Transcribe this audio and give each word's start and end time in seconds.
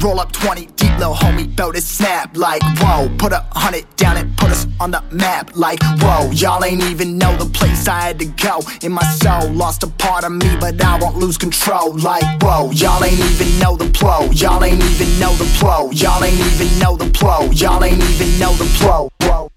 Roll 0.00 0.20
up 0.20 0.30
20 0.30 0.66
deep, 0.66 0.96
little 0.98 1.14
homie, 1.14 1.54
bout 1.56 1.74
to 1.74 1.80
snap. 1.80 2.36
Like, 2.36 2.62
whoa, 2.78 3.08
put 3.18 3.32
a 3.32 3.44
hundred 3.50 3.84
down 3.96 4.16
and 4.16 4.36
put 4.36 4.50
us 4.50 4.66
on 4.80 4.92
the 4.92 5.02
map. 5.10 5.56
Like, 5.56 5.80
whoa, 6.00 6.30
y'all 6.30 6.64
ain't 6.64 6.82
even 6.82 7.18
know 7.18 7.36
the 7.36 7.46
place 7.46 7.88
I 7.88 8.00
had 8.00 8.18
to 8.20 8.26
go. 8.26 8.60
In 8.82 8.92
my 8.92 9.02
soul, 9.02 9.50
lost 9.50 9.82
a 9.82 9.88
part 9.88 10.24
of 10.24 10.32
me, 10.32 10.56
but 10.60 10.82
I 10.84 10.98
won't 10.98 11.16
lose 11.16 11.36
control. 11.36 11.96
Like, 11.98 12.22
whoa, 12.40 12.70
y'all 12.70 13.02
ain't 13.02 13.18
even 13.18 13.58
know 13.58 13.76
the 13.76 13.90
pro. 13.90 14.30
Y'all 14.30 14.62
ain't 14.62 14.82
even 14.82 15.18
know 15.18 15.34
the 15.34 15.48
pro. 15.58 15.90
Y'all 15.90 16.22
ain't 16.22 16.38
even 16.38 16.78
know 16.78 16.96
the 16.96 17.10
pro. 17.10 17.50
Y'all 17.50 17.82
ain't 17.82 18.02
even 18.02 18.38
know 18.38 18.52
the 18.54 18.68
pro. 18.78 19.08
Whoa, 19.22 19.50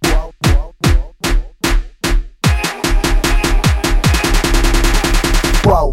whoa, 5.66 5.92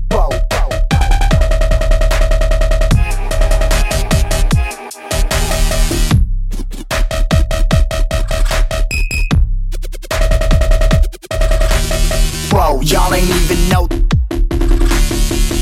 y'all 12.83 13.15
ain't 13.15 13.29
even 13.29 13.69
know. 13.69 13.87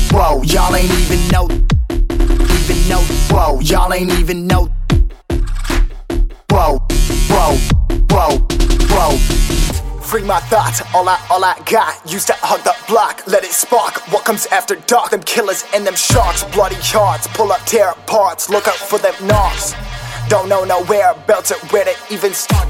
Bro, 0.09 0.43
y'all 0.43 0.75
ain't 0.75 0.91
even 0.91 1.27
know. 1.29 1.47
Even 1.89 2.89
know. 2.89 3.03
Bro, 3.29 3.59
y'all 3.61 3.93
ain't 3.93 4.11
even 4.13 4.47
know. 4.47 4.69
Bro, 6.47 6.79
bro, 7.27 7.57
bro, 8.07 8.37
bro. 8.87 9.17
Free 10.01 10.23
my 10.23 10.39
thoughts, 10.41 10.81
all 10.93 11.07
I, 11.07 11.25
all 11.29 11.43
I 11.45 11.61
got. 11.65 12.11
Used 12.11 12.27
to 12.27 12.33
hug 12.39 12.63
the 12.63 12.75
block, 12.87 13.25
let 13.27 13.43
it 13.43 13.51
spark. 13.51 13.99
What 14.11 14.25
comes 14.25 14.47
after 14.47 14.75
dark? 14.87 15.11
Them 15.11 15.21
killers 15.23 15.63
and 15.73 15.85
them 15.85 15.95
sharks, 15.95 16.43
bloody 16.45 16.75
hearts. 16.75 17.27
Pull 17.27 17.51
up, 17.51 17.61
tear 17.61 17.93
parts, 18.07 18.49
look 18.49 18.67
out 18.67 18.75
for 18.75 18.99
them 18.99 19.13
knocks. 19.25 19.73
Don't 20.27 20.49
know 20.49 20.63
nowhere, 20.63 21.13
belts 21.27 21.51
it 21.51 21.57
where 21.71 21.85
to 21.85 21.95
even 22.09 22.33
start. 22.33 22.69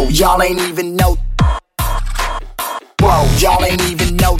Bro, 0.00 0.08
y'all 0.08 0.42
ain't 0.42 0.58
even 0.60 0.96
know. 0.96 1.14
Bro, 2.96 3.26
y'all 3.36 3.62
ain't 3.62 3.82
even 3.82 4.16
know. 4.16 4.34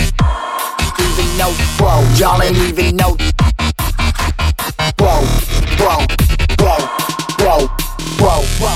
Even 0.98 1.36
know. 1.36 1.52
Bro, 1.76 2.02
y'all 2.16 2.40
ain't 2.40 2.56
even 2.56 2.96
know. 2.96 3.14
Bro, 4.96 5.20
bro, 5.76 6.06
bro, 6.56 6.78
bro, 7.36 7.68
bro, 7.68 7.68
bro, 8.16 8.42
bro. 8.58 8.72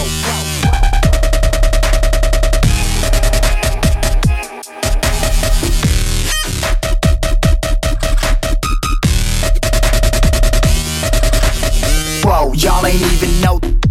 Bro, 12.20 12.52
y'all 12.52 12.84
ain't 12.84 13.01
even 13.01 13.40
know. 13.40 13.83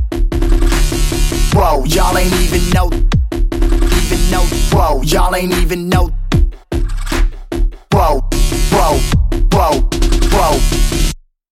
Bro, 1.53 1.83
y'all 1.85 2.17
ain't 2.17 2.33
even 2.33 2.67
know. 2.71 2.89
Even 3.31 4.31
know. 4.31 4.43
Bro, 4.71 5.03
y'all 5.03 5.35
ain't 5.35 5.53
even 5.53 5.87
know. 5.87 6.09